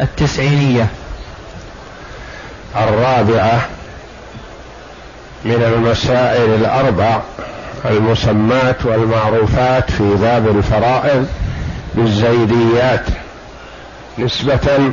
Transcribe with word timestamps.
التسعينية. 0.00 0.88
الرابعة 2.76 3.68
من 5.44 5.62
المسائل 5.74 6.54
الأربع 6.54 7.20
المسمات 7.84 8.84
والمعروفات 8.84 9.90
في 9.90 10.14
باب 10.14 10.48
الفرائض 10.48 11.26
بالزيديات 11.94 13.04
نسبة 14.18 14.92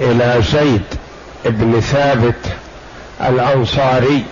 إلى 0.00 0.42
زيد 0.52 0.82
بن 1.44 1.80
ثابت 1.80 2.52
الأنصاري 3.20 4.24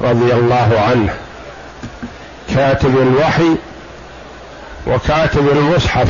رضي 0.00 0.32
الله 0.32 0.80
عنه 0.88 1.14
كاتب 2.54 2.98
الوحي 2.98 3.56
وكاتب 4.86 5.48
المصحف. 5.48 6.08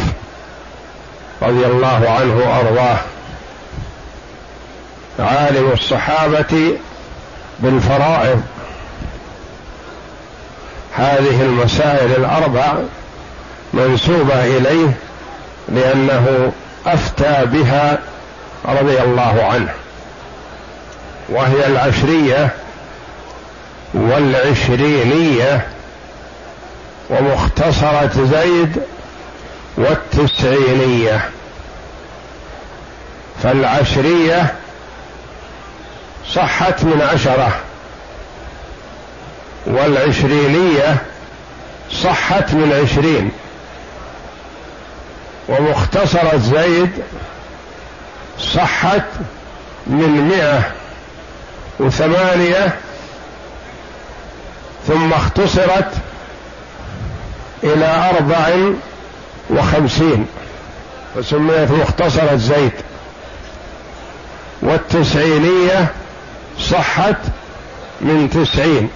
رضي 1.43 1.67
الله 1.67 2.11
عنه 2.11 2.37
وأرضاه. 2.37 2.99
عالم 5.19 5.71
الصحابة 5.73 6.79
بالفرائض. 7.61 8.43
هذه 10.97 11.43
المسائل 11.43 12.13
الأربع 12.13 12.75
منسوبة 13.73 14.45
إليه 14.45 14.93
لأنه 15.69 16.53
أفتى 16.87 17.47
بها 17.47 17.99
رضي 18.65 19.03
الله 19.03 19.45
عنه 19.53 19.73
وهي 21.29 21.67
العشرية 21.67 22.51
والعشرينية 23.95 25.67
ومختصرة 27.11 28.29
زيد 28.31 28.83
والتسعينية. 29.77 31.31
فالعشرية 33.43 34.55
صحت 36.35 36.85
من 36.85 37.03
عشرة 37.03 37.61
والعشرينية 39.67 40.97
صحت 42.03 42.55
من 42.55 42.81
عشرين. 42.85 43.31
ومختصرة 45.49 46.37
زيد 46.37 46.91
صحت 48.39 49.05
من 49.87 50.29
مئة 50.29 50.73
وثمانية 51.81 52.75
ثم 54.87 55.13
اختصرت 55.13 55.93
إلى 57.65 58.11
أربع 58.11 58.73
وخمسين 59.51 60.27
فسميت 61.15 61.71
مختصرة 61.71 62.37
زيد 62.37 62.73
والتسعينية 64.63 65.87
صحت 66.59 67.17
من 68.01 68.31
تسعين. 68.31 68.91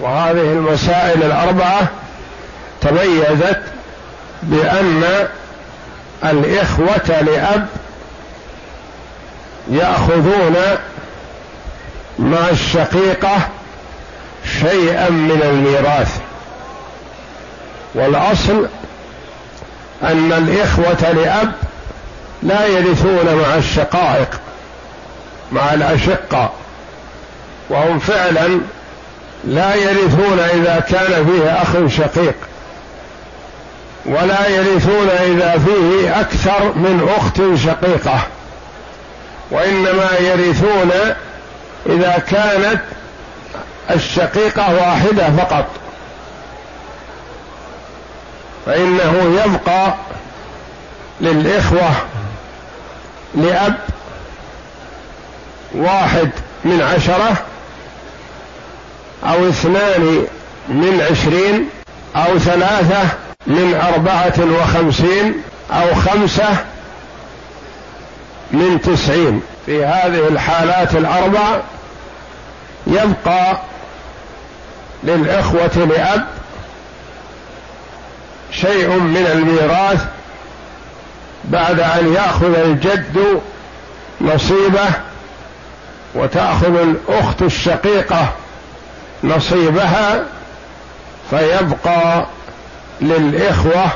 وهذه 0.00 0.52
المسائل 0.52 1.22
الأربعة 1.22 1.88
تميزت 2.80 3.62
بأن 4.42 5.28
الإخوة 6.24 7.20
لأب 7.20 7.66
يأخذون 9.70 10.56
مع 12.18 12.48
الشقيقة 12.50 13.38
شيئا 14.60 15.10
من 15.10 15.42
الميراث. 15.42 16.20
والأصل 17.96 18.68
أن 20.02 20.32
الإخوة 20.32 21.12
لأب 21.12 21.52
لا 22.42 22.66
يرثون 22.66 23.34
مع 23.34 23.54
الشقائق 23.54 24.40
مع 25.52 25.74
الأشقة 25.74 26.52
وهم 27.70 27.98
فعلا 27.98 28.60
لا 29.44 29.74
يرثون 29.74 30.38
إذا 30.38 30.84
كان 30.88 31.26
فيه 31.26 31.62
أخ 31.62 31.96
شقيق 31.96 32.34
ولا 34.06 34.48
يرثون 34.48 35.08
إذا 35.08 35.62
فيه 35.66 36.20
أكثر 36.20 36.64
من 36.64 37.08
أخت 37.18 37.42
شقيقة 37.66 38.20
وإنما 39.50 40.08
يرثون 40.20 40.90
إذا 41.86 42.22
كانت 42.28 42.80
الشقيقة 43.90 44.74
واحدة 44.74 45.30
فقط. 45.30 45.66
فإنه 48.66 49.42
يبقى 49.44 49.94
للإخوة 51.20 51.90
لأب 53.34 53.76
واحد 55.74 56.30
من 56.64 56.82
عشرة 56.82 57.36
أو 59.24 59.48
اثنان 59.48 60.26
من 60.68 61.06
عشرين 61.10 61.68
أو 62.16 62.38
ثلاثة 62.38 63.08
من 63.46 63.74
أربعة 63.74 64.60
وخمسين 64.60 65.42
أو 65.70 65.94
خمسة 65.94 66.64
من 68.50 68.80
تسعين. 68.80 69.42
في 69.66 69.84
هذه 69.84 70.28
الحالات 70.28 70.94
الأربع 70.94 71.60
يبقى 72.86 73.58
للإخوة 75.04 75.76
لأب 75.76 76.26
شيء 78.60 78.88
من 78.88 79.26
الميراث 79.32 80.04
بعد 81.44 81.80
أن 81.80 82.14
يأخذ 82.14 82.54
الجد 82.58 83.40
نصيبه 84.20 84.88
وتأخذ 86.14 86.76
الأخت 86.76 87.42
الشقيقة 87.42 88.32
نصيبها 89.24 90.24
فيبقى 91.30 92.26
للإخوة 93.00 93.86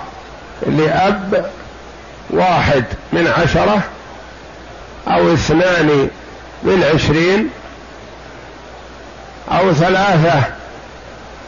لأب 0.66 1.50
واحد 2.30 2.84
من 3.12 3.26
عشرة 3.26 3.82
أو 5.08 5.34
اثنان 5.34 6.08
من 6.62 6.84
عشرين 6.94 7.50
أو 9.52 9.72
ثلاثة 9.72 10.42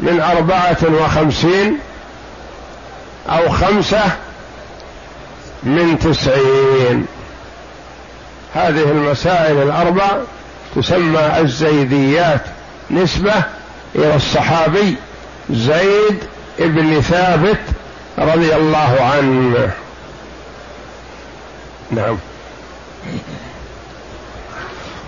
من 0.00 0.20
أربعة 0.20 1.02
وخمسين 1.02 1.78
أو 3.28 3.48
خمسة 3.48 4.04
من 5.62 5.98
تسعين. 5.98 7.06
هذه 8.54 8.82
المسائل 8.82 9.62
الأربع 9.62 10.10
تسمى 10.76 11.38
الزيديات 11.40 12.40
نسبة 12.90 13.34
إلى 13.94 14.16
الصحابي 14.16 14.96
زيد 15.50 16.18
بن 16.58 17.00
ثابت 17.00 17.60
رضي 18.18 18.56
الله 18.56 18.96
عنه. 19.00 19.70
نعم. 21.90 22.18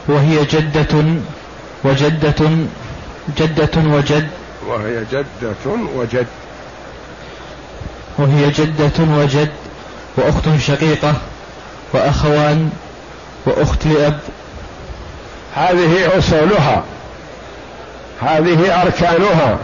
وهي 0.09 0.45
جدة 0.45 1.05
وجدة 1.85 2.49
جدة 3.39 3.71
وجد 3.77 4.29
وهي 4.67 5.05
جدة 5.13 5.73
وجد. 5.97 6.27
وهي 8.19 8.51
جدة 8.51 9.05
وجد 9.19 9.51
وأخت 10.17 10.45
شقيقة 10.61 11.15
وأخوان 11.93 12.71
وأخت 13.47 13.87
لأب. 13.87 14.19
هذه 15.55 16.19
أصولها 16.19 16.85
هذه 18.23 18.83
أركانها. 18.83 19.59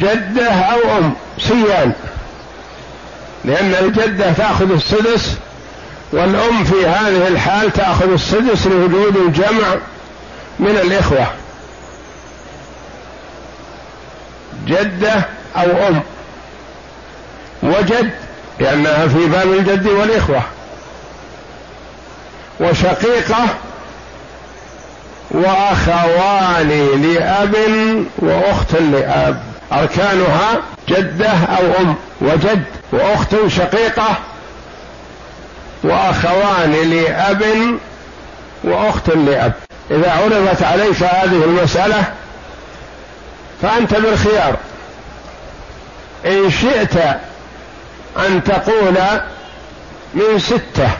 جدة 0.00 0.50
أو 0.50 0.98
أم 0.98 1.14
سيان. 1.38 1.92
لأن 3.44 3.74
الجدة 3.74 4.32
تأخذ 4.32 4.72
السدس 4.72 5.36
والأم 6.12 6.64
في 6.64 6.86
هذه 6.86 7.28
الحال 7.28 7.72
تأخذ 7.72 8.12
السدس 8.12 8.66
لوجود 8.66 9.16
الجمع 9.16 9.76
من 10.58 10.70
الإخوة. 10.70 11.26
جدة 14.66 15.24
أو 15.56 15.88
أم. 15.88 16.02
وجد 17.64 18.10
لأنها 18.60 19.06
في 19.06 19.26
باب 19.26 19.52
الجد 19.52 19.86
والإخوة. 19.86 20.42
وشقيقة 22.60 23.46
وأخوان 25.30 26.68
لأب 27.02 27.54
وأخت 28.18 28.74
لأب. 28.74 29.42
أركانها 29.72 30.62
جدة 30.88 31.30
أو 31.30 31.80
أم. 31.80 31.94
وجد 32.20 32.64
وأخت 32.92 33.34
شقيقة 33.48 34.16
وأخوان 35.84 36.72
لأب 36.72 37.44
وأخت 38.64 39.10
لأب. 39.10 39.52
إذا 39.90 40.12
عرضت 40.12 40.62
عليك 40.62 41.02
هذه 41.02 41.44
المسألة 41.44 42.04
فأنت 43.62 43.94
بالخيار. 43.94 44.56
إن 46.26 46.50
شئت 46.50 46.98
أن 48.16 48.44
تقول 48.44 48.94
من 50.14 50.38
ستة 50.38 50.90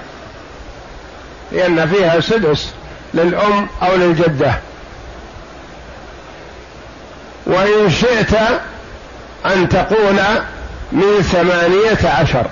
لأن 1.52 1.88
فيها 1.88 2.20
سدس 2.20 2.68
للأم 3.14 3.68
أو 3.82 3.96
للجدة. 3.96 4.54
وإن 7.46 7.90
شئت 7.90 8.34
أن 9.46 9.68
تقول 9.68 10.16
من 10.92 11.22
ثمانية 11.22 12.10
عشر 12.20 12.46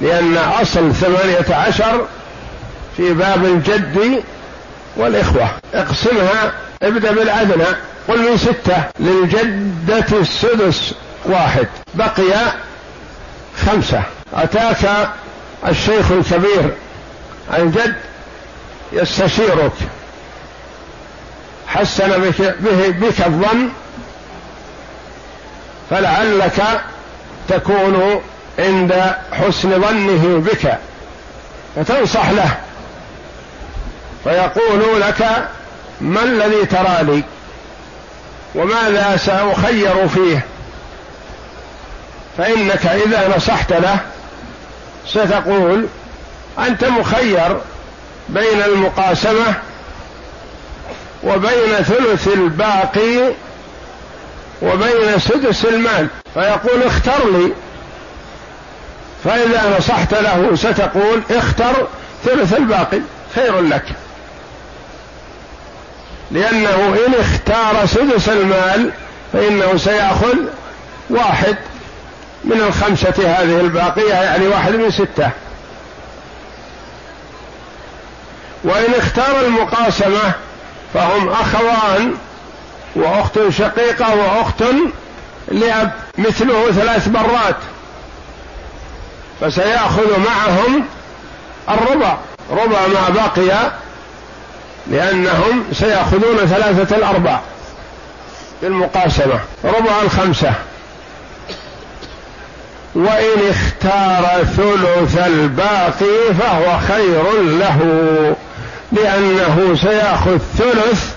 لأن 0.00 0.36
أصل 0.36 0.94
ثمانية 0.94 1.54
عشر 1.54 2.06
في 2.96 3.12
باب 3.14 3.44
الجد 3.44 4.22
والإخوة. 4.96 5.48
اقسمها 5.74 6.52
ابدأ 6.82 7.12
بالأدنى 7.12 7.66
قل 8.08 8.30
من 8.30 8.36
ستة 8.36 8.84
للجدة 9.00 10.18
السدس 10.20 10.94
واحد. 11.24 11.66
بقي 11.94 12.52
خمسة. 13.66 14.02
أتاك 14.34 15.10
الشيخ 15.68 16.10
الكبير 16.10 16.74
الجد 17.58 17.96
يستشيرك. 18.92 19.72
حسن 21.68 22.08
بك, 22.08 22.54
به 22.60 22.88
بك 22.88 23.20
الظن 23.26 23.68
فلعلك 25.90 26.80
تكون 27.48 28.22
عند 28.58 29.14
حسن 29.32 29.80
ظنه 29.80 30.38
بك 30.38 30.78
فتنصح 31.76 32.30
له. 32.30 32.56
فيقول 34.24 35.00
لك 35.00 35.48
ما 36.00 36.22
الذي 36.22 36.66
ترى 36.66 36.98
لي 37.02 37.22
وماذا 38.54 39.16
سأخير 39.16 40.08
فيه؟ 40.08 40.44
فإنك 42.40 42.86
إذا 42.86 43.36
نصحت 43.36 43.72
له 43.72 43.98
ستقول 45.06 45.86
أنت 46.58 46.84
مخير 46.84 47.60
بين 48.28 48.62
المقاسمة 48.66 49.54
وبين 51.24 51.74
ثلث 51.82 52.28
الباقي 52.28 53.32
وبين 54.62 55.18
سدس 55.18 55.64
المال. 55.64 56.06
فيقول 56.34 56.82
اختر 56.82 57.30
لي. 57.30 57.52
فإذا 59.24 59.76
نصحت 59.78 60.14
له 60.14 60.50
ستقول 60.54 61.22
اختر 61.30 61.88
ثلث 62.24 62.54
الباقي 62.54 63.00
خير 63.34 63.60
لك. 63.60 63.84
لأنه 66.30 66.96
إن 67.06 67.14
اختار 67.20 67.86
سدس 67.86 68.28
المال 68.28 68.90
فإنه 69.32 69.76
سيأخذ 69.76 70.36
واحد. 71.10 71.56
من 72.44 72.60
الخمسة 72.60 73.14
هذه 73.38 73.60
الباقية 73.60 74.14
يعني 74.14 74.48
واحد 74.48 74.72
من 74.72 74.90
ستة. 74.90 75.30
وإن 78.64 78.94
اختار 78.98 79.40
المقاسمة 79.40 80.32
فهم 80.94 81.28
أخوان 81.28 82.14
وأخت 82.96 83.38
شقيقة 83.48 84.14
وأخت 84.16 84.64
لأب 85.48 85.92
مثله 86.18 86.70
ثلاث 86.72 87.08
مرات 87.08 87.56
فسيأخذ 89.40 90.20
معهم 90.20 90.84
الربع. 91.68 92.16
ربع 92.50 92.86
ما 92.86 93.08
بقي 93.08 93.70
لأنهم 94.86 95.64
سيأخذون 95.72 96.36
ثلاثة 96.36 96.96
الأرباع 96.96 97.40
بالمقاسمة 98.62 99.40
ربع 99.64 100.02
الخمسة. 100.02 100.54
وإن 102.94 103.50
اختار 103.50 104.44
ثلث 104.44 105.18
الباقي 105.26 106.34
فهو 106.40 106.78
خير 106.88 107.42
له 107.42 107.78
لأنه 108.92 109.76
سيأخذ 109.82 110.38
ثلث 110.58 111.14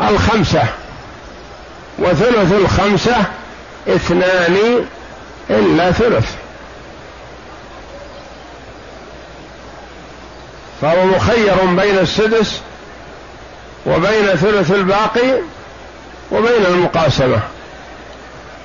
الخمسة. 0.00 0.62
وثلث 1.98 2.52
الخمسة 2.52 3.16
اثنان 3.88 4.86
إلا 5.50 5.92
ثلث. 5.92 6.30
فهو 10.82 11.06
مخير 11.06 11.54
بين 11.64 11.98
السدس 11.98 12.60
وبين 13.86 14.26
ثلث 14.26 14.70
الباقي 14.70 15.40
وبين 16.32 16.66
المقاسمة. 16.68 17.40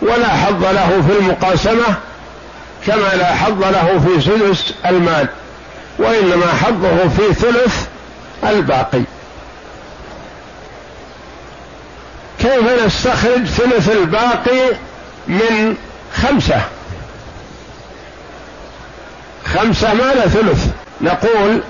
ولا 0.02 0.28
حظ 0.28 0.64
له 0.64 1.04
في 1.08 1.20
المقاسمة 1.20 1.96
كما 2.88 3.16
لا 3.16 3.36
حظ 3.36 3.64
له 3.64 4.00
في 4.00 4.22
سدس 4.22 4.74
المال 4.86 5.28
وإنما 6.00 6.48
حظه 6.48 7.10
في 7.18 7.34
ثلث 7.34 7.88
الباقي. 8.44 9.02
كيف 12.40 12.86
نستخرج 12.86 13.46
ثلث 13.46 13.90
الباقي 13.90 14.70
من 15.28 15.76
خمسة؟ 16.14 16.62
خمسة 19.46 19.94
ما 19.94 20.14
لا 20.14 20.28
ثلث؟ 20.28 20.68
نقول 21.02 21.62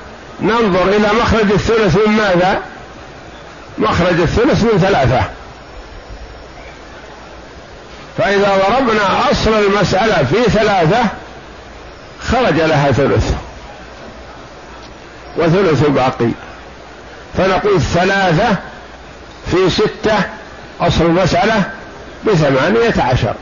ننظر 0.42 0.84
إلى 0.84 1.08
مخرج 1.22 1.52
الثلث 1.52 1.98
من 2.08 2.14
ماذا؟ 2.14 2.62
مخرج 3.78 4.20
الثلث 4.20 4.64
من 4.64 4.80
ثلاثة. 4.80 5.39
فإذا 8.20 8.58
ضربنا 8.68 9.32
أصل 9.32 9.54
المسألة 9.54 10.24
في 10.24 10.52
ثلاثة 10.52 11.04
خرج 12.22 12.56
لها 12.56 12.92
ثلث 12.92 13.34
وثلث 15.38 15.88
باقي. 15.88 16.32
فنقول 17.38 17.82
ثلاثة 17.82 18.56
في 19.52 19.70
ستة 19.70 20.18
أصل 20.82 21.06
المسألة 21.06 21.64
بثمانية 22.28 22.94
عشر. 22.98 23.34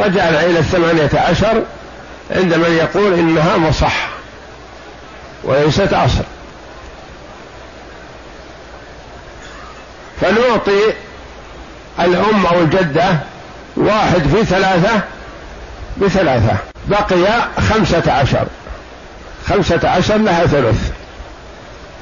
رجعنا 0.00 0.44
إلى 0.44 0.58
الثمانية 0.58 1.10
عشر 1.14 1.62
عند 2.30 2.54
من 2.54 2.78
يقول 2.82 3.14
إنها 3.14 3.56
مصح 3.56 4.08
وليست 5.44 5.92
أصل. 5.92 6.24
فنعطي 10.20 10.92
الأم 12.00 12.46
أو 12.46 12.60
الجدة 12.60 13.18
واحد 13.76 14.22
في 14.22 14.44
ثلاثة 14.44 15.00
بثلاثة 15.96 16.56
بقي 16.86 17.48
خمسة 17.68 18.12
عشر. 18.12 18.46
خمسة 19.48 19.88
عشر 19.88 20.16
لها 20.16 20.46
ثلث. 20.46 20.90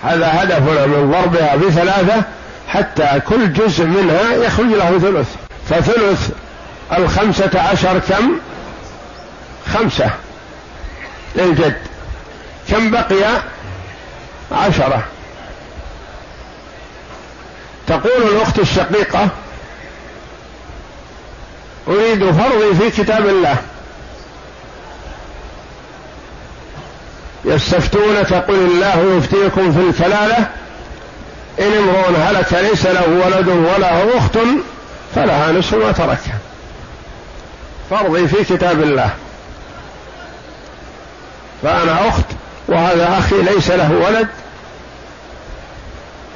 هذا 0.04 0.42
هدفنا 0.42 0.86
من 0.86 1.10
ضربها 1.10 1.56
بثلاثة 1.56 2.22
حتى 2.68 3.20
كل 3.28 3.52
جزء 3.52 3.84
منها 3.84 4.32
يخرج 4.32 4.66
له 4.66 4.98
ثلث. 4.98 5.28
فثلث 5.70 6.30
الخمسة 6.98 7.60
عشر 7.60 7.98
كم؟ 7.98 8.32
خمسة 9.74 10.10
للجد. 11.36 11.76
كم 12.70 12.90
بقي؟ 12.90 13.42
عشرة. 14.52 15.02
تقول 17.86 18.22
الأخت 18.36 18.58
الشقيقة 18.58 19.28
أريد 21.88 22.30
فرضي 22.30 22.74
في 22.74 23.02
كتاب 23.02 23.26
الله. 23.28 23.56
يستفتونك 27.44 28.34
قل 28.34 28.54
الله 28.54 29.16
يفتيكم 29.16 29.72
في 29.72 29.80
الكلالة 29.80 30.48
إن 31.60 31.72
امرؤ 31.78 32.16
هلك 32.16 32.52
ليس 32.52 32.86
له 32.86 33.08
ولد 33.26 33.48
وله 33.48 34.18
أخت 34.18 34.38
فلها 35.14 35.52
نصف 35.52 35.74
ما 35.74 35.92
ترك. 35.92 36.20
فرضي 37.90 38.28
في 38.28 38.56
كتاب 38.56 38.82
الله. 38.82 39.10
فأنا 41.62 42.08
أخت 42.08 42.24
وهذا 42.68 43.18
أخي 43.18 43.42
ليس 43.42 43.70
له 43.70 43.92
ولد 43.92 44.28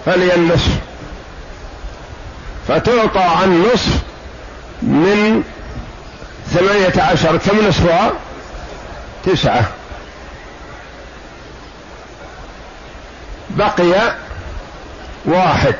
فلي 0.06 0.34
النصف 0.34 0.70
فتعطى 2.68 3.44
النصف 3.44 4.07
من 4.82 5.44
ثمانية 6.50 7.02
عشر 7.02 7.36
كم 7.36 7.68
نصفها 7.68 8.12
تسعة. 9.24 9.64
بقي 13.50 14.14
واحد 15.24 15.74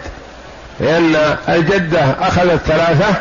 لأن 0.81 1.37
الجدة 1.49 2.01
أخذت 2.01 2.63
ثلاثة 2.67 3.15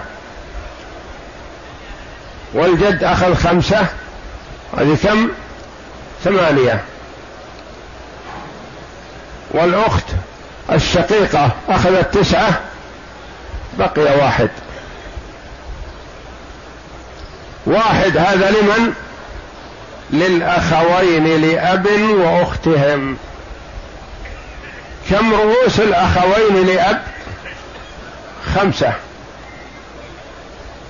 والجد 2.53 3.03
أخذ 3.03 3.35
خمسة 3.35 3.85
هذه 4.77 4.97
كم؟ 5.03 5.29
ثمانية. 6.23 6.83
والأخت 9.51 10.05
الشقيقة 10.71 11.49
أخذت 11.69 12.17
تسعة 12.17 12.59
بقي 13.79 14.17
واحد. 14.17 14.49
واحد 17.67 18.17
هذا 18.17 18.51
لمن؟ 18.51 18.93
للأخوين 20.11 21.41
لأب 21.41 21.87
وأختهم. 22.11 23.17
كم 25.09 25.33
رؤوس 25.33 25.79
الأخوين 25.79 26.67
لأب؟ 26.67 27.01
خمسة. 28.55 28.93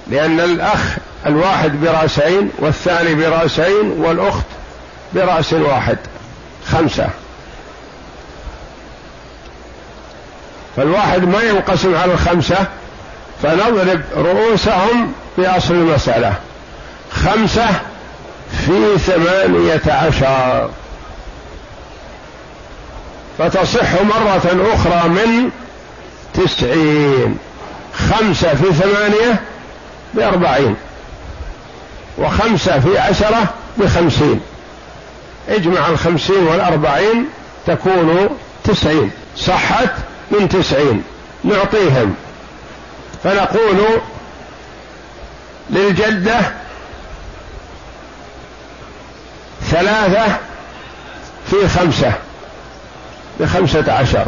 لأن 0.07 0.39
الأخ 0.39 0.79
الواحد 1.25 1.71
برأسين 1.81 2.51
والثاني 2.59 3.15
برأسين 3.15 3.91
والأخت 3.97 4.45
برأس 5.13 5.53
واحد. 5.53 5.97
خمسة. 6.71 7.09
فالواحد 10.75 11.23
ما 11.23 11.41
ينقسم 11.41 11.95
على 11.95 12.13
الخمسة 12.13 12.57
فنضرب 13.43 14.01
رؤوسهم 14.15 15.13
بأصل 15.37 15.73
المسألة. 15.73 16.33
خمسة 17.11 17.67
في 18.51 18.97
ثمانية 18.97 19.81
عشر. 19.87 20.69
فتصح 23.37 24.01
مرة 24.01 24.73
أخرى 24.73 25.09
من 25.09 25.49
تسعين. 26.33 27.37
خمسة 27.93 28.55
في 28.55 28.73
ثمانية 28.73 29.41
بأربعين. 30.13 30.75
وخمسة 32.17 32.79
في 32.79 32.97
عشرة 32.97 33.53
بخمسين. 33.77 34.41
اجمع 35.49 35.87
الخمسين 35.87 36.47
والأربعين 36.47 37.25
تكون 37.67 38.29
تسعين. 38.63 39.11
صحت 39.37 39.89
من 40.31 40.49
تسعين. 40.49 41.03
نعطيهم. 41.43 42.15
فنقول 43.23 44.01
للجدة 45.69 46.39
ثلاثة 49.71 50.37
في 51.49 51.67
خمسة 51.67 52.13
بخمسة 53.39 53.93
عشر. 53.93 54.25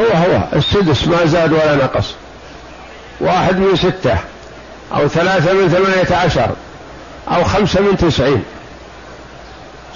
هو 0.00 0.04
هو 0.04 0.42
السدس 0.52 1.08
ما 1.08 1.26
زاد 1.26 1.52
ولا 1.52 1.74
نقص. 1.74 2.14
واحد 3.20 3.58
من 3.58 3.76
ستة 3.76 4.18
أو 4.92 5.08
ثلاثة 5.08 5.52
من 5.52 5.68
ثمانية 5.68 6.24
عشر 6.24 6.50
أو 7.28 7.44
خمسة 7.44 7.80
من 7.80 7.96
تسعين. 7.96 8.44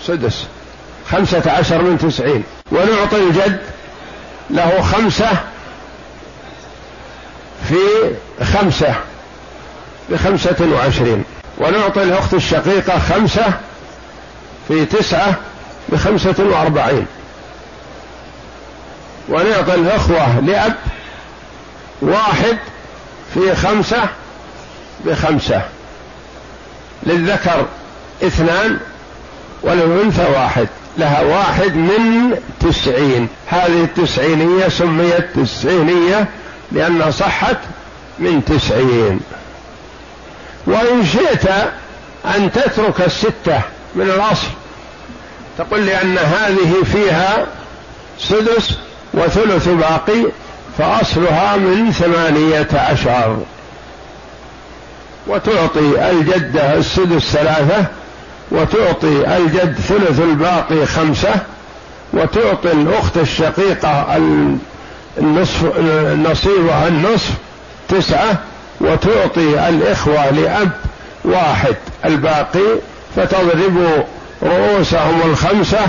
سدس 0.07 0.45
خمسة 1.11 1.53
عشر 1.53 1.83
من 1.83 1.99
تسعين. 1.99 2.45
ونعطي 2.73 3.17
الجد 3.17 3.61
له 4.51 4.83
خمسة 4.83 5.31
في 7.69 7.77
خمسة 8.45 8.95
بخمسة 10.11 10.57
وعشرين. 10.75 11.25
ونعطي 11.59 12.03
الأخت 12.03 12.35
الشقيقة 12.35 12.99
خمسة 12.99 13.53
في 14.71 14.85
تسعة 14.85 15.35
بخمسة 15.89 16.35
وأربعين. 16.39 17.07
ونعطي 19.29 19.75
الأخوة 19.75 20.41
لأب 20.41 20.75
واحد 22.03 22.59
في 23.35 23.55
خمسة 23.55 24.03
بخمسة. 25.05 25.63
للذكر 27.03 27.67
اثنان 28.23 28.79
وللأنثى 29.63 30.27
واحد. 30.33 30.69
لها 30.99 31.23
واحد 31.23 31.75
من 31.77 32.39
تسعين. 32.61 33.29
هذه 33.47 33.85
التسعينية 33.85 34.69
سميت 34.69 35.27
تسعينية 35.37 36.29
لأنها 36.73 37.11
صحت 37.11 37.57
من 38.19 38.45
تسعين. 38.45 39.21
وإن 40.67 41.07
شئت 41.07 41.47
أن 42.25 42.53
تترك 42.53 43.01
الستة 43.01 43.61
من 43.95 44.11
الأصل 44.11 44.60
تقول 45.61 45.87
لأن 45.87 46.19
هذه 46.19 46.85
فيها 46.93 47.47
سدس 48.19 48.79
وثلث 49.15 49.69
باقي 49.69 50.25
فأصلها 50.79 51.57
من 51.57 51.93
ثمانية 51.93 52.69
عشر 52.75 53.39
وتعطي 55.27 56.11
الجدة 56.11 56.75
السدس 56.75 57.23
ثلاثة 57.23 57.85
وتعطي 58.51 59.37
الجد 59.37 59.75
ثلث 59.89 60.21
الباقي 60.21 60.87
خمسة 60.87 61.35
وتعطي 62.13 62.73
الأخت 62.73 63.17
الشقيقة 63.17 64.17
النصف 65.19 65.79
نصيبها 66.15 66.89
النصف 66.89 67.31
تسعة 67.89 68.39
وتعطي 68.81 69.69
الإخوة 69.69 70.31
لأب 70.31 70.71
واحد 71.25 71.77
الباقي 72.05 72.79
فتضرب 73.17 74.05
رؤوسهم 74.43 75.23
الخمسة 75.31 75.89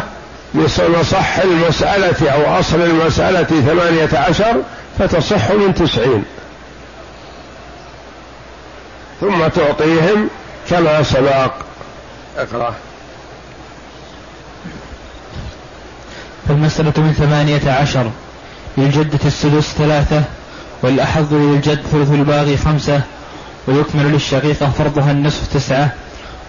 لصح 0.56 1.40
المسألة 1.40 2.32
أو 2.32 2.60
أصل 2.60 2.82
المسألة 2.82 3.44
ثمانية 3.44 4.10
عشر 4.20 4.56
فتصح 5.00 5.52
من 5.52 5.76
تسعين. 5.76 6.24
ثم 9.22 9.48
تعطيهم 9.48 10.30
كما 10.70 11.04
سبق. 11.04 11.54
اقرأ. 12.38 12.76
فالمسألة 16.48 16.94
من 16.98 17.14
ثمانية 17.14 17.72
عشر. 17.72 18.12
للجدة 18.78 19.20
السدس 19.26 19.74
ثلاثة 19.78 20.24
والأحظ 20.84 21.34
للجد 21.34 21.82
ثلث 21.92 22.12
الباغي 22.12 22.58
خمسة 22.58 23.02
ويكمل 23.68 24.12
للشقيقة 24.12 24.72
فرضها 24.78 25.12
النصف 25.12 25.54
تسعة. 25.54 25.94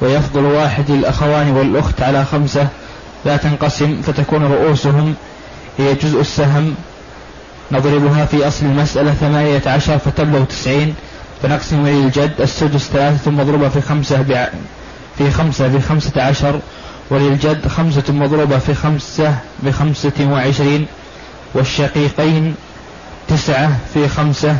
ويفضل 0.02 0.44
واحد 0.44 0.90
للأخوان 0.90 1.50
والأخت 1.50 2.02
على 2.02 2.24
خمسة 2.24 2.68
لا 3.24 3.36
تنقسم 3.36 4.02
فتكون 4.02 4.44
رؤوسهم 4.44 5.14
هي 5.78 5.94
جزء 5.94 6.20
السهم. 6.20 6.74
نضربها 7.72 8.24
في 8.24 8.48
أصل 8.48 8.66
المسألة 8.66 9.12
ثمانية 9.12 9.62
عشر 9.66 9.98
فتبلغ 9.98 10.44
تسعين. 10.44 10.94
فنقسم 11.42 11.86
للجد 11.86 12.32
السدس 12.40 12.88
ثلاثة 12.88 13.30
مضروبة 13.30 13.68
في 13.68 13.80
خمسة 13.80 14.22
بع... 14.22 14.48
في 15.18 15.30
خمسة 15.30 15.68
بخمسة 15.68 16.22
عشر. 16.22 16.60
وللجد 17.10 17.68
خمسة 17.68 18.12
مضروبة 18.12 18.58
في 18.58 18.74
خمسة 18.74 19.34
بخمسة 19.62 20.28
وعشرين. 20.30 20.86
والشقيقين 21.54 22.54
تسعة 23.28 23.70
في 23.94 24.08
خمسة 24.08 24.56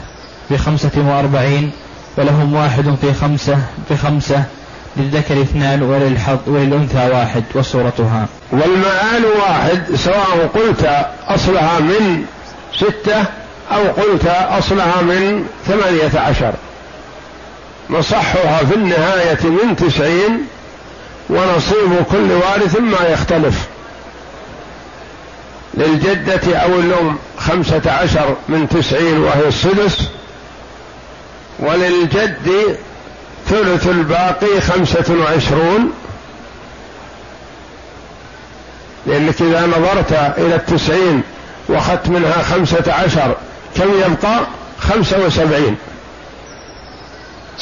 بخمسة 0.51 0.91
وأربعين. 0.97 1.71
ولهم 2.19 2.55
واحد 2.55 2.95
في 3.01 3.15
خمسة 3.15 3.59
بخمسة 3.91 4.45
للذكر 4.97 5.43
اثنان 5.43 5.83
وللحظ 5.83 6.39
وللأنثى 6.47 7.11
واحد 7.11 7.45
وصورتها. 7.55 8.27
والمآل 8.53 9.25
واحد 9.41 9.83
سواء 9.95 10.51
قلت 10.55 11.07
أصلها 11.29 11.81
من 11.81 12.25
ستة 12.77 13.25
أو 13.73 13.83
قلت 14.03 14.27
أصلها 14.27 15.03
من 15.03 15.47
ثمانية 15.67 16.21
عشر. 16.21 16.53
مصحها 17.91 18.65
في 18.65 18.75
النهاية 18.75 19.39
من 19.43 19.77
تسعين 19.77 20.47
ونصيب 21.31 22.05
كل 22.11 22.33
وارث 22.33 22.81
ما 22.81 23.09
يختلف. 23.09 23.69
للجدة 25.75 26.57
أو 26.57 26.81
الأم 26.81 27.17
خمسة 27.39 27.93
عشر 27.93 28.37
من 28.49 28.69
تسعين 28.69 29.19
وهي 29.19 29.49
السدس. 29.49 30.09
وللجد 31.59 32.77
ثلث 33.49 33.87
الباقي 33.87 34.61
خمسة 34.61 35.15
وعشرون. 35.15 35.93
لأنك 39.07 39.43
إذا 39.43 39.67
نظرت 39.67 40.13
إلى 40.13 40.55
التسعين 40.55 41.23
وأخذت 41.69 42.09
منها 42.09 42.43
خمسة 42.43 42.93
عشر 42.93 43.37
كم 43.77 43.89
يبقى؟ 44.07 44.41
خمسة 44.81 45.27
وسبعين. 45.27 45.77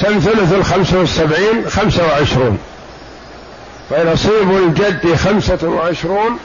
كم 0.00 0.18
ثلث 0.18 0.52
الخمسة 0.52 0.98
والسبعين 0.98 1.70
خمسة 1.70 2.06
وعشرون. 2.06 2.58
فنصيب 3.90 4.50
الجد 4.50 5.14
خمسة 5.14 5.68
وعشرون 5.68 6.38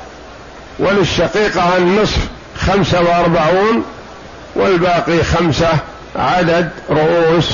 وللشقيقة 0.80 1.78
النصف 1.78 2.18
خمسة 2.60 3.02
وأربعون 3.02 3.84
والباقي 4.56 5.24
خمسة 5.24 5.70
عدد 6.16 6.70
رؤوس 6.90 7.50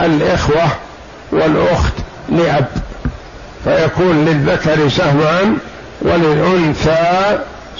الإخوة. 0.00 0.68
والأخت 1.32 1.92
لأب 2.28 2.66
فيكون 3.64 4.24
للذكر 4.24 4.88
سهمان 4.88 5.56
وللأنثى 6.02 7.38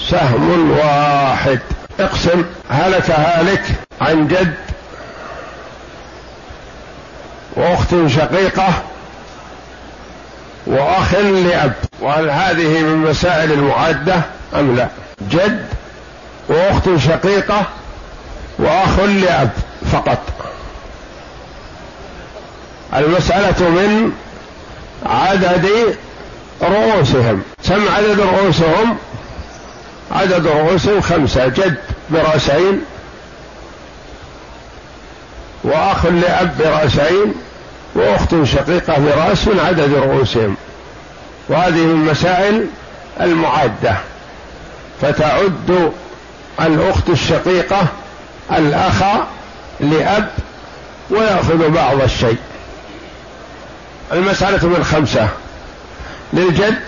سهم 0.09 0.71
واحد. 0.71 1.59
اقسم 1.99 2.43
هلك 2.69 3.11
هالك 3.11 3.63
عن 4.01 4.27
جد 4.27 4.53
وأخت 7.55 7.95
شقيقة 8.07 8.83
وأخ 10.67 11.15
لأب؟ 11.15 11.73
وهل 12.01 12.29
هذه 12.29 12.81
من 12.81 12.97
مسائل 12.97 13.51
المعاده 13.51 14.21
أم 14.55 14.75
لا؟ 14.75 14.87
جد 15.31 15.65
وأخت 16.49 16.89
شقيقة 16.97 17.65
وأخ 18.59 18.99
لأب 18.99 19.49
فقط. 19.91 20.36
المسألة 22.95 23.69
من 23.69 24.11
عدد 25.05 25.95
رؤوسهم. 26.61 27.41
كم 27.67 27.87
عدد 27.95 28.19
رؤوسهم؟ 28.19 28.97
عدد 30.11 30.47
رؤوسهم 30.47 31.01
خمسة. 31.01 31.47
جد 31.47 31.77
برأسين 32.09 32.81
وأخ 35.63 36.05
لأب 36.05 36.57
برأسين 36.59 37.33
وأخت 37.95 38.43
شقيقة 38.43 38.99
برأس 38.99 39.47
من 39.47 39.59
عدد 39.59 39.93
رؤوسهم. 39.93 40.55
وهذه 41.49 41.81
من 41.81 42.05
مسائل 42.11 42.65
المعدة. 43.21 43.95
فتعد 45.01 45.91
الأخت 46.61 47.09
الشقيقة 47.09 47.87
الأخ 48.51 49.03
لأب 49.79 50.29
ويأخذ 51.09 51.69
بعض 51.69 52.01
الشيء. 52.01 52.37
المسألة 54.13 54.67
من 54.67 54.83
خمسة. 54.83 55.27
للجد 56.33 56.79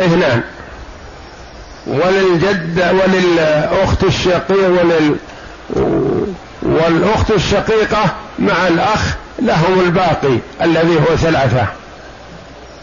اثنان. 0.00 0.42
وللجد 1.86 2.88
وللأخت 2.90 4.04
الشقيقة 4.04 4.68
ولل 4.68 5.16
والأخت 6.62 7.30
الشقيقة 7.30 8.04
مع 8.38 8.68
الأخ 8.68 9.00
لهم 9.38 9.80
الباقي 9.80 10.38
الذي 10.62 10.96
هو 10.96 11.16
ثلاثة. 11.16 11.66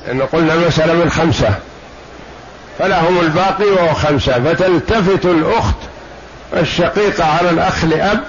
لأن 0.08 0.22
قلنا 0.22 0.56
مسألة 0.56 0.94
من 0.94 1.10
خمسة. 1.10 1.54
فلهم 2.80 3.20
الباقي 3.20 3.66
وهو 3.66 3.94
خمسة. 3.94 4.44
فتلتفت 4.44 5.25
الأخت 5.25 5.75
الشقيقة 6.54 7.25
على 7.25 7.50
الأخ 7.50 7.86
لأب 7.86 8.24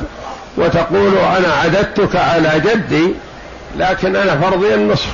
وتقول 0.57 1.19
أنا 1.19 1.53
عددتك 1.53 2.17
على 2.17 2.63
جدي 2.65 3.15
لكن 3.77 4.17
أنا 4.17 4.41
فرضي 4.41 4.75
النصف. 4.75 5.09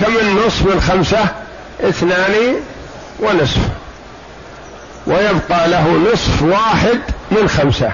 كم 0.00 0.16
النصف 0.16 0.62
من 0.62 0.80
خمسة 0.80 1.26
اثنان 1.80 2.56
ونصف. 3.20 3.60
ويبقى 5.06 5.68
له 5.68 6.12
نصف 6.12 6.42
واحد 6.42 7.00
من 7.30 7.48
خمسة. 7.48 7.92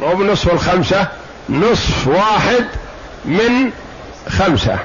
مو 0.00 0.14
بنصف 0.14 0.52
الخمسة 0.52 1.06
نصف 1.48 2.08
واحد 2.08 2.66
من 3.24 3.70
خمسة. 4.28 4.78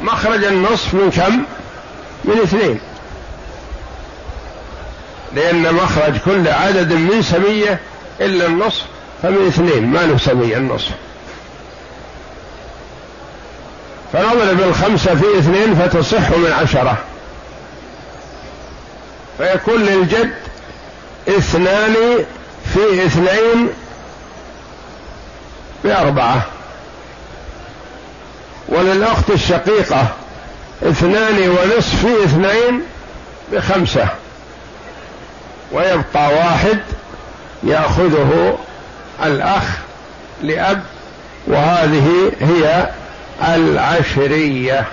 مخرج 0.00 0.44
النصف 0.44 0.94
من 0.94 1.10
كم؟ 1.10 1.42
من 2.24 2.40
اثنين. 2.42 2.80
لأن 5.34 5.74
مخرج 5.74 6.18
كل 6.24 6.48
عدد 6.48 6.92
من 6.92 7.22
سمية 7.22 7.80
إلا 8.20 8.46
النصف 8.46 8.82
فمن 9.22 9.46
اثنين 9.46 9.86
ما 9.86 10.18
سمية 10.18 10.56
النصف. 10.56 10.90
فنضرب 14.12 14.60
الخمسة 14.60 15.14
في 15.14 15.38
اثنين 15.38 15.74
فتصح 15.74 16.30
من 16.30 16.52
عشرة. 16.62 16.96
فيكون 19.38 19.82
للجد 19.82 20.34
اثنان 21.28 21.94
في 22.74 23.06
اثنين 23.06 23.68
بأربعة. 25.84 26.42
وللأخت 28.68 29.30
الشقيقة 29.30 30.06
اثنان 30.82 31.48
ونصف 31.48 32.06
في 32.06 32.24
اثنين 32.24 32.82
بخمسة. 33.52 34.08
ويبقى 35.72 36.34
واحد 36.34 36.78
يأخذه 37.62 38.58
الأخ 39.24 39.64
لأب 40.42 40.82
وهذه 41.46 42.32
هي 42.40 42.88
العشرية. 43.54 44.84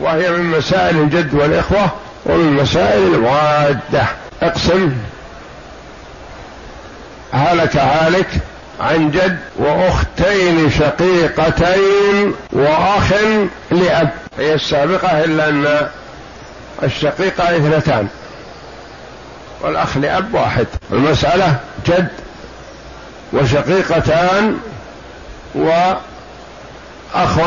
وهي 0.00 0.30
من 0.30 0.58
مسائل 0.58 0.96
الجد 0.96 1.34
والإخوة 1.34 1.90
ومن 2.26 2.52
مسائل 2.52 3.14
الموادة 3.14 4.02
اقسم 4.42 4.92
هلك 7.32 7.76
هالك 7.76 8.28
عن 8.80 9.10
جد 9.10 9.38
واختين 9.56 10.70
شقيقتين 10.70 12.34
واخ 12.52 13.12
لاب. 13.70 14.10
هي 14.38 14.54
السابقة 14.54 15.24
إلا 15.24 15.48
أن 15.48 15.86
الشقيقة 16.82 17.56
اثنتان. 17.56 18.08
والأخ 19.62 19.96
لأب 19.96 20.34
واحد. 20.34 20.66
المسألة 20.92 21.56
جد 21.86 22.08
وشقيقتان 23.32 24.58
وأخ 25.54 27.38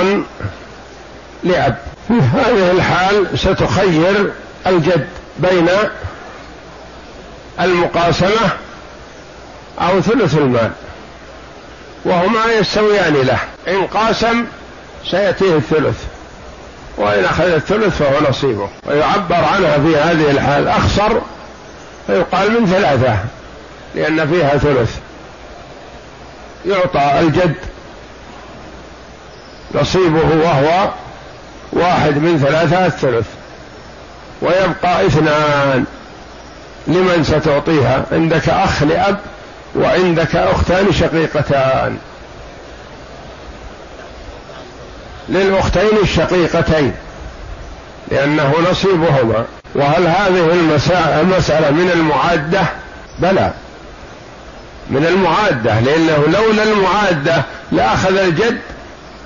لأب. 1.44 1.78
في 2.08 2.14
هذه 2.14 2.72
الحال 2.72 3.40
ستخير 3.40 4.32
الجد 4.68 5.08
بين 5.40 5.70
المقاسمة 7.60 8.50
أو 9.82 10.02
ثلث 10.02 10.38
المال 10.38 10.72
وهما 12.06 12.46
يستويان 12.60 13.14
له. 13.14 13.40
إن 13.68 13.88
قاسم 13.88 14.46
سيأتيه 15.12 15.56
الثلث 15.56 16.04
وإن 16.98 17.26
أخذ 17.26 17.44
الثلث 17.46 17.98
فهو 17.98 18.30
نصيبه. 18.30 18.70
ويعبر 18.88 19.36
عنها 19.36 19.78
في 19.78 19.98
هذه 19.98 20.32
الحال 20.32 20.68
أخسر 20.68 21.22
فيقال 22.08 22.62
من 22.62 22.68
ثلاثة 22.68 23.18
لأن 23.96 24.28
فيها 24.28 24.58
ثلث. 24.58 24.98
يعطى 26.66 27.20
الجد 27.20 27.56
نصيبه 29.74 30.46
وهو 30.46 30.90
واحد 31.72 32.18
من 32.18 32.40
ثلاثة 32.40 32.86
الثلث 32.86 33.26
ويبقى 34.42 35.08
اثنان. 35.08 35.86
لمن 36.88 37.24
ستعطيها؟ 37.24 38.06
عندك 38.12 38.50
أخ 38.50 38.84
لأب 38.84 39.20
وعندك 39.76 40.36
أختان 40.36 40.94
شقيقتان. 40.94 41.98
للأختين 45.30 45.98
الشقيقتين 46.04 46.94
لأنه 48.12 48.54
نصيبهما. 48.72 49.46
وهل 49.76 50.08
هذه 50.08 50.52
المسألة 51.22 51.72
من 51.72 51.92
المعادة؟ 51.94 52.62
بلى. 53.20 53.52
من 54.90 55.06
المعادة 55.06 55.80
لأنه 55.80 56.18
لولا 56.28 56.64
المعادة 56.64 57.44
لأخذ 57.72 58.18
الجد 58.18 58.62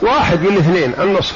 واحد 0.02 0.42
من 0.42 0.58
اثنين 0.58 0.94
النصف. 1.00 1.34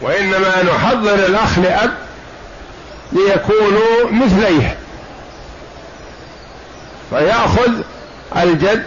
وإنما 0.00 0.62
نحضر 0.62 1.14
الأخ 1.14 1.58
لأب 1.58 1.94
ليكونوا 3.12 4.10
مثليه. 4.10 4.76
فيأخذ 7.10 7.70
الجد 8.36 8.86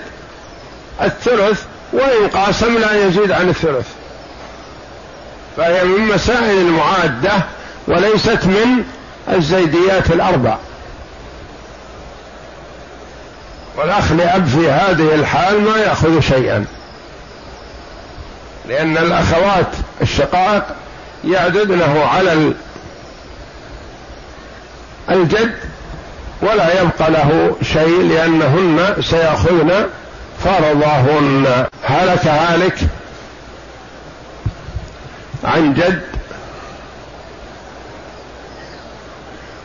الثلث 1.01 1.63
وإن 1.93 2.27
قاسم 2.27 2.77
لا 2.77 3.07
يزيد 3.07 3.31
عن 3.31 3.49
الثلث. 3.49 3.87
فهي 5.57 5.83
من 5.83 6.07
مسائل 6.07 6.57
المعادة 6.57 7.31
وليست 7.87 8.45
من 8.45 8.83
الزيديات 9.33 10.11
الأربع. 10.11 10.57
والأخ 13.77 14.11
لأب 14.11 14.45
في 14.45 14.69
هذه 14.69 15.15
الحال 15.15 15.61
ما 15.61 15.77
يأخذ 15.77 16.19
شيئا. 16.19 16.65
لأن 18.67 18.97
الأخوات 18.97 19.67
الشقائق 20.01 20.63
يعددنه 21.23 22.05
على 22.05 22.53
الجد 25.09 25.55
ولا 26.41 26.81
يبقى 26.81 27.11
له 27.11 27.55
شيء 27.73 28.01
لأنهن 28.01 29.01
سيأخذن 29.01 29.87
فرضهن. 30.43 31.65
هلك 31.83 32.27
هالك 32.27 32.79
عن 35.43 35.73
جد 35.73 36.01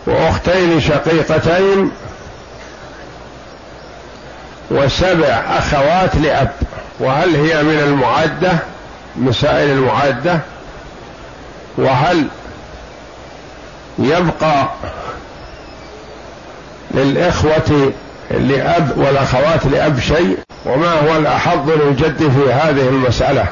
وأختين 0.06 0.80
شقيقتين 0.80 1.90
وسبع 4.70 5.42
أخوات 5.48 6.16
لأب 6.16 6.52
وهل 7.00 7.37
هي 7.37 7.62
من 7.62 7.78
المعدة 7.78 8.58
مسائل 9.16 9.70
المعدة؟ 9.70 10.40
وهل 11.78 12.26
يبقى 13.98 14.68
للإخوة 16.90 17.92
لأب 18.30 18.98
والأخوات 18.98 19.66
لأب 19.66 20.00
شيء؟ 20.00 20.38
وما 20.66 20.92
هو 20.92 21.16
الأحظ 21.16 21.70
للجد 21.70 22.30
في 22.30 22.52
هذه 22.52 22.88
المسألة؟ 22.88 23.46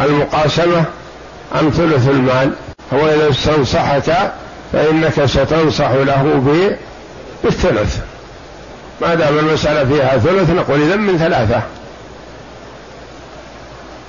المقاسمة 0.00 0.84
أم 1.60 1.70
ثلث 1.70 2.08
المال؟ 2.08 2.52
هو 2.92 3.08
إذا 3.08 3.30
استنصحك 3.30 4.32
فإنك 4.72 5.24
ستنصح 5.26 5.90
له 5.90 6.40
بالثلث. 7.44 7.98
ما 9.00 9.14
دام 9.14 9.38
المسألة 9.38 9.84
فيها 9.84 10.18
ثلث 10.18 10.50
نقول 10.50 10.82
إذا 10.82 10.96
من 10.96 11.18
ثلاثة. 11.18 11.60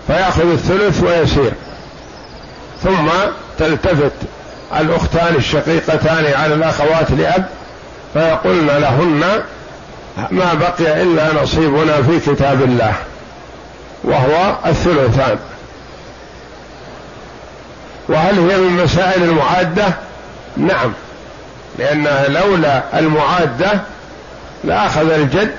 فيأخذ 0.07 0.51
الثلث 0.51 1.03
ويسير. 1.03 1.51
ثم 2.83 3.09
تلتفت 3.59 4.11
الأختان 4.79 5.35
الشقيقتان 5.35 6.33
على 6.33 6.53
الأخوات 6.53 7.11
لأب 7.11 7.45
فيقولن 8.13 8.67
لهن 8.67 9.41
ما 10.31 10.53
بقي 10.53 11.01
إلا 11.01 11.43
نصيبنا 11.43 12.01
في 12.01 12.19
كتاب 12.19 12.61
الله 12.61 12.93
وهو 14.03 14.55
الثلثان. 14.65 15.37
وهل 18.09 18.39
هي 18.39 18.57
من 18.57 18.83
مسائل 18.83 19.23
المعادة؟ 19.23 19.93
نعم. 20.57 20.93
لأنها 21.79 22.27
لولا 22.27 22.99
المعادة 22.99 23.81
لأخذ 24.63 25.11
الجد 25.11 25.55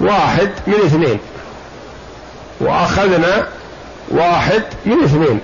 واحد 0.00 0.50
من 0.66 0.74
اثنين. 0.86 1.18
وأخذنا 2.60 3.46
واحد 4.08 4.62
من 4.86 5.04
اثنين. 5.04 5.40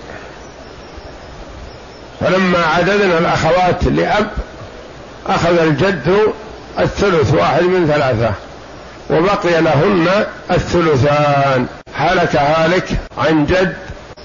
فلما 2.20 2.66
عددنا 2.76 3.18
الأخوات 3.18 3.84
لأب 3.84 4.30
أخذ 5.26 5.58
الجد 5.58 6.18
الثلث 6.78 7.34
واحد 7.34 7.62
من 7.62 7.86
ثلاثة. 7.86 8.32
وبقي 9.10 9.60
لهن 9.60 10.26
الثلثان. 10.50 11.66
هلك 11.94 12.36
هالك 12.36 12.88
عن 13.18 13.46
جد 13.46 13.76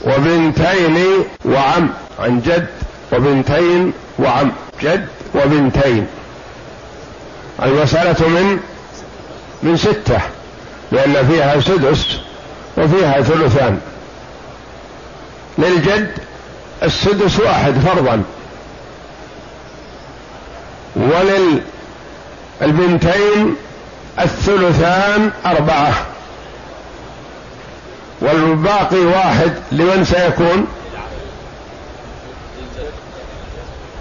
وبنتين 0.03 1.05
وعم. 1.45 1.89
عن 2.21 2.41
جد 2.41 2.67
وبنتين 3.13 3.93
وعم. 4.19 4.51
جد 4.81 5.07
وبنتين. 5.35 6.07
المسألة 7.63 8.27
من 8.29 8.59
من 9.63 9.77
ستة 9.77 10.19
لأن 10.91 11.27
فيها 11.27 11.59
سدس 11.59 12.17
وفيها 12.77 13.21
ثلثان. 13.21 13.79
للجد 15.57 16.11
السدس 16.83 17.39
واحد 17.39 17.73
فرضا. 17.73 18.23
وللبنتين 22.61 23.55
الثلثان 24.19 25.31
أربعة. 25.45 25.93
والباقي 28.21 28.99
واحد 28.99 29.53
لمن 29.71 30.05
سيكون؟ 30.05 30.67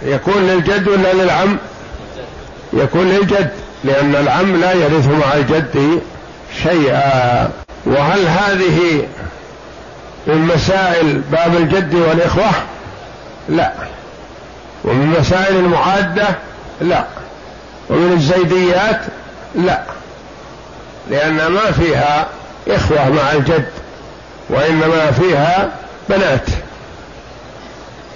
يكون 0.03 0.43
للجد 0.47 0.89
ولا 0.89 1.13
للعم؟ 1.13 1.57
يكون 2.73 3.09
للجد 3.09 3.51
لأن 3.85 4.17
العم 4.17 4.61
لا 4.61 4.73
يرث 4.73 5.09
مع 5.09 5.35
الجد 5.35 6.01
شيئا. 6.63 7.51
وهل 7.87 8.27
هذه 8.27 9.09
من 10.27 10.51
مسائل 10.55 11.21
باب 11.33 11.57
الجد 11.57 11.95
والإخوة؟ 11.95 12.51
لا. 13.49 13.73
ومن 14.85 15.17
مسائل 15.21 15.57
المعادة؟ 15.57 16.27
لا. 16.81 17.05
ومن 17.91 18.13
الزيديات؟ 18.13 19.01
لا. 19.55 19.83
لأن 21.11 21.47
ما 21.47 21.71
فيها 21.71 22.27
إخوة 22.69 23.09
مع 23.09 23.33
الجد 23.33 23.69
وإنما 24.49 25.11
فيها 25.11 25.71
بنات. 26.09 26.47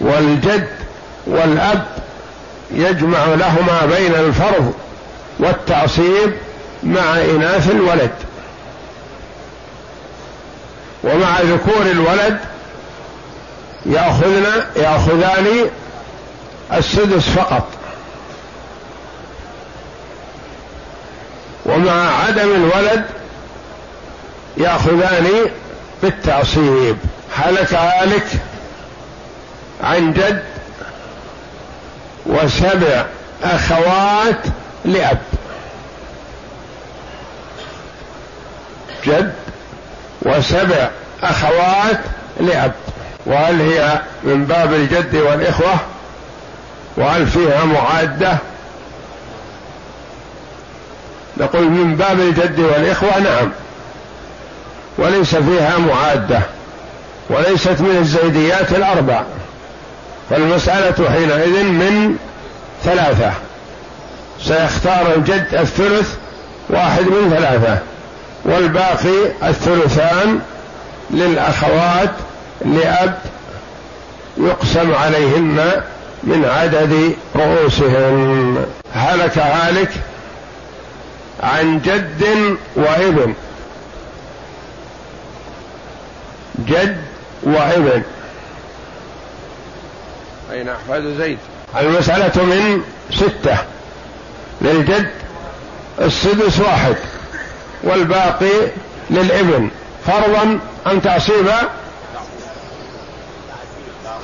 والجد 0.01 0.84
والأب 1.27 1.85
يجمع 2.71 3.25
لهما 3.25 3.87
بين 3.97 4.15
الفرض 4.15 4.75
والتعصيب 5.39 6.35
مع 6.83 7.17
إناث 7.17 7.71
الولد. 7.71 8.11
ومع 11.05 11.41
ذكور 11.41 11.83
الولد 11.83 12.39
يأخذن 13.87 14.65
يأخذان 14.77 15.71
السدس 16.73 17.29
فقط. 17.29 17.69
ومع 21.67 22.25
عدم 22.25 22.55
الولد 22.55 23.05
يأخذان 24.57 25.27
بالتعصيب. 26.03 26.97
هلك 27.37 27.75
هالك 27.75 28.27
عن 29.83 30.13
جد 30.13 30.54
وسبع 32.27 33.05
أخوات 33.43 34.41
لأب. 34.85 35.19
جد 39.07 39.33
وسبع 40.23 40.89
أخوات 41.23 42.01
لأب. 42.41 42.73
وهل 43.27 43.61
هي 43.61 44.01
من 44.25 44.45
باب 44.45 44.73
الجد 44.73 45.15
والإخوة؟ 45.15 45.75
وهل 46.97 47.27
فيها 47.27 47.65
معادة؟ 47.65 48.39
نقول 51.37 51.65
من 51.65 51.97
باب 51.97 52.21
الجد 52.21 52.61
والإخوة 52.61 53.19
نعم. 53.19 53.51
وليس 54.99 55.35
فيها 55.35 55.79
معادة. 55.79 56.41
وليست 57.31 57.81
من 57.81 57.97
الزيديات 58.01 58.73
الأربع. 58.73 59.23
فالمسألة 60.31 61.11
حينئذ 61.11 61.63
من 61.63 62.17
ثلاثة. 62.85 63.33
سيختار 64.43 65.15
الجد 65.17 65.55
الثلث 65.55 66.15
واحد 66.69 67.03
من 67.03 67.35
ثلاثة. 67.37 67.79
والباقي 68.45 69.49
الثلثان 69.49 70.41
للأخوات 71.11 72.11
لأب 72.65 73.19
يقسم 74.37 74.95
عليهن 74.95 75.83
من 76.23 76.45
عدد 76.45 77.15
رؤوسهن. 77.37 78.67
هلك 78.95 79.39
هالك 79.39 79.91
عن 81.43 81.81
جد 81.81 82.57
وابن. 82.77 83.35
جد 86.67 86.97
وابن. 87.43 88.03
أين 90.55 90.69
أحفاد 90.69 91.17
زيد. 91.19 91.39
المسألة 91.81 92.45
من 92.45 92.83
ستة. 93.11 93.59
للجد 94.61 95.11
السدس 96.01 96.61
واحد 96.61 96.97
والباقي 97.83 98.71
للابن. 99.11 99.71
فرضا 100.07 100.59
أم 100.87 101.01
تعصيبا 101.01 101.59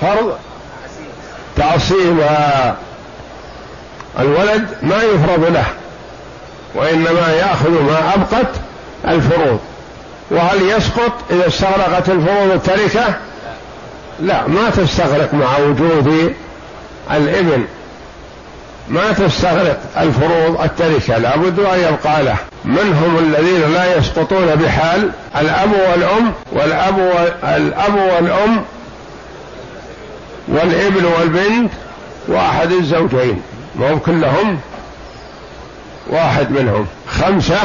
فرض 0.01 0.39
تعصيبا 1.57 2.77
الولد 4.19 4.69
ما 4.83 5.03
يفرض 5.03 5.45
له 5.45 5.67
وإنما 6.75 7.33
يأخذ 7.33 7.71
ما 7.71 8.15
أبقت 8.15 8.51
الفروض. 9.09 9.61
وهل 10.31 10.63
يسقط 10.63 11.13
إذا 11.31 11.49
استغرقت 11.49 12.09
الفروض 12.09 12.51
التركة؟ 12.51 13.15
لا 14.21 14.47
ما 14.47 14.71
تستغرق 14.71 15.35
مع 15.35 15.59
وجود 15.59 16.35
الابن 17.11 17.65
ما 18.89 19.13
تستغرق 19.13 19.79
الفروض 19.97 20.61
التركة 20.61 21.19
لابد 21.19 21.59
أن 21.59 21.79
يبقى 21.79 22.23
له. 22.23 22.37
من 22.65 22.93
هم 23.05 23.19
الذين 23.19 23.73
لا 23.73 23.97
يسقطون 23.97 24.47
بحال؟ 24.55 25.11
الأب 25.41 25.73
والأم 25.73 26.33
والأب 26.53 26.99
والأب 26.99 27.95
والأم 27.95 28.65
والابن 30.49 31.05
والبنت 31.05 31.73
وأحد 32.29 32.73
الزوجين. 32.73 33.43
ما 33.77 33.93
هم 33.93 33.99
كلهم 33.99 34.59
واحد 36.11 36.51
منهم. 36.51 36.87
خمسة 37.09 37.61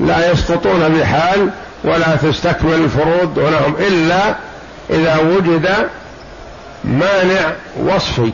لا 0.00 0.32
يسقطون 0.32 0.98
بحال 0.98 1.50
ولا 1.84 2.16
تستكمل 2.16 2.74
الفروض 2.74 3.34
دونهم 3.34 3.76
إلا 3.78 4.34
إذا 4.90 5.18
وجد 5.18 5.88
مانع 6.84 7.52
وصفي 7.76 8.32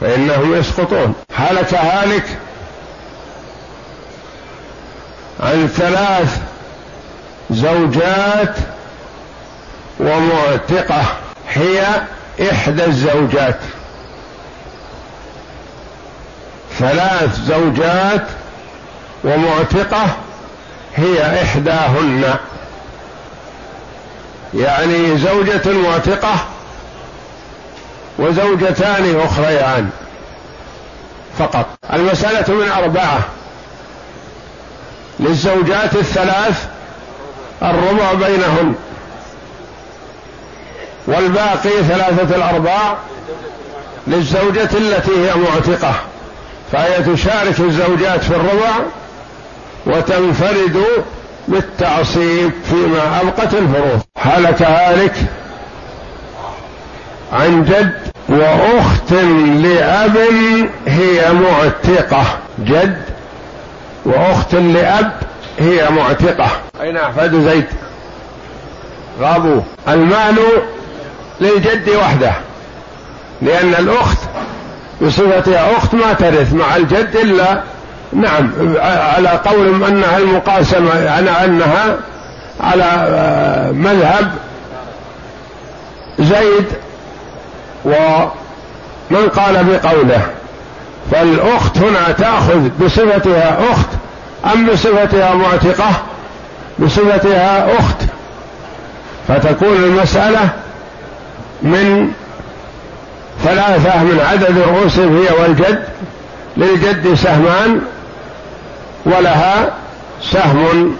فإنهم 0.00 0.54
يسقطون. 0.54 1.14
هلك 1.34 1.74
هالك 1.74 2.38
عن 5.40 5.68
ثلاث 5.68 6.40
زوجات 7.50 8.54
ومعتقة. 10.00 11.04
هي 11.48 11.86
إحدى 12.50 12.84
الزوجات. 12.84 13.58
ثلاث 16.78 17.40
زوجات 17.40 18.26
ومعتقة 19.24 20.06
هي 20.96 21.42
إحداهن. 21.42 22.34
يعني 24.54 25.18
زوجة 25.18 25.72
معتقة 25.72 26.34
وزوجتان 28.18 29.20
أخريان 29.20 29.90
فقط. 31.38 31.66
المسألة 31.92 32.54
من 32.54 32.68
أربعة. 32.68 33.20
للزوجات 35.20 35.94
الثلاث 35.94 36.66
الربع 37.62 38.12
بينهن. 38.12 38.74
والباقي 41.06 41.84
ثلاثة 41.88 42.36
الأرباع 42.36 42.96
للزوجة 44.06 44.70
التي 44.74 45.10
هي 45.10 45.34
معتقة. 45.34 45.94
فهي 46.72 47.02
تشارك 47.02 47.60
الزوجات 47.60 48.24
في 48.24 48.30
الربع 48.30 48.74
وتنفرد 49.86 50.84
بالتعصيب 51.48 52.50
فيما 52.64 53.20
أبقت 53.20 53.54
الفروض 53.54 54.00
هلك 54.18 54.62
هالك 54.62 55.14
عن 57.32 57.64
جد 57.64 57.92
وأخت 58.28 59.12
لأب 59.62 60.16
هي 60.86 61.32
معتقة. 61.32 62.24
جد 62.58 63.02
وأخت 64.04 64.54
لأب 64.54 65.12
هي 65.58 65.90
معتقة. 65.90 66.50
أين 66.80 66.96
أحفاد 66.96 67.34
زيد؟ 67.34 67.66
غابوا. 69.20 69.60
المال 69.88 70.36
للجد 71.40 71.90
وحده. 71.96 72.32
لأن 73.42 73.74
الأخت 73.78 74.18
بصفتها 75.02 75.76
أخت 75.76 75.94
ما 75.94 76.12
ترث 76.12 76.54
مع 76.54 76.76
الجد 76.76 77.16
إلا 77.16 77.62
نعم 78.12 78.50
على 78.80 79.28
قول 79.28 79.84
أنها 79.84 80.18
المقاسمة 80.18 81.10
على 81.10 81.30
أنها 81.30 81.96
على 82.60 82.84
آه، 82.84 83.70
مذهب 83.70 84.32
زيد 86.18 86.66
ومن 87.84 89.28
قال 89.36 89.64
بقوله 89.64 90.22
فالأخت 91.12 91.78
هنا 91.78 92.12
تأخذ 92.12 92.68
بصفتها 92.80 93.58
أخت 93.72 93.88
أم 94.54 94.66
بصفتها 94.66 95.34
معتقة؟ 95.34 95.90
بصفتها 96.78 97.78
أخت. 97.78 97.96
فتكون 99.28 99.76
المسألة 99.76 100.48
من 101.62 102.10
ثلاثة 103.44 104.02
من 104.02 104.20
عدد 104.30 104.58
رؤوس 104.58 104.98
هي 104.98 105.42
والجد 105.42 105.82
للجد 106.56 107.14
سهمان 107.14 107.80
ولها 109.04 109.74
سهم 110.22 110.96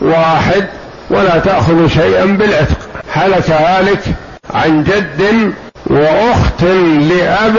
واحد 0.00 0.66
ولا 1.10 1.38
تأخذ 1.38 1.88
شيئا 1.88 2.24
بالعتق. 2.24 2.78
هلك 3.12 3.50
هالك 3.50 4.02
عن 4.54 4.84
جد 4.84 5.52
وأخت 5.86 6.62
لأب 7.10 7.56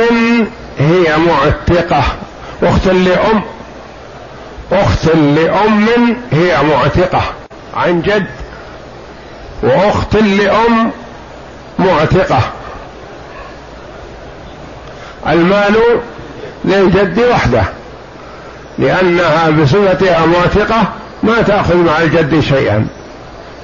هي 0.80 1.18
معتقة. 1.18 2.04
أخت 2.64 2.88
لأم. 2.88 3.44
أخت 4.72 5.06
لأم 5.16 5.88
هي 6.32 6.58
معتقة. 6.64 7.22
عن 7.76 8.02
جد 8.02 8.26
وأخت 9.64 10.16
لأم 10.16 10.92
معتقة. 11.80 12.40
المال 15.28 15.76
للجد 16.66 17.20
وحده. 17.32 17.64
لأنها 18.80 19.50
بصفتها 19.50 20.26
معتقة 20.26 20.84
ما 21.24 21.42
تأخذ 21.42 21.78
مع 21.78 22.02
الجد 22.02 22.40
شيئا. 22.40 22.88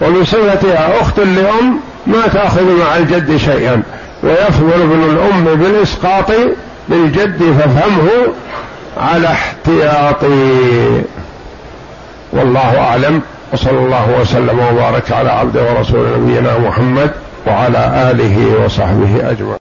وبصفتها 0.02 1.02
أخت 1.02 1.19
لأم 1.19 1.80
ما 2.08 2.28
تأخذ 2.34 2.63
مع 2.63 2.98
الجد 2.98 3.38
شيئا. 3.38 3.84
ويفضل 4.24 4.82
ابن 4.82 5.04
الأم 5.04 5.43
بالإسقاط 5.56 6.32
للجد 6.89 7.54
فافهمه 7.60 8.34
على 8.98 9.28
احتياطي. 9.28 11.02
والله 12.34 12.80
أعلم. 12.80 13.22
وصلى 13.54 13.80
الله 13.80 14.19
وسلم 14.22 14.60
وبارك 14.60 15.12
على 15.12 15.30
عبده 15.32 15.62
ورسول 15.63 16.08
نبينا 16.17 16.58
محمد 16.58 17.12
وعلى 17.48 18.12
آله 18.12 18.65
وصحبه 18.65 19.32
أجمعين. 19.32 19.58